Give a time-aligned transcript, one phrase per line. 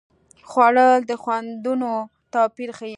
[0.49, 1.91] خوړل د خوندونو
[2.33, 2.89] توپیر ښيي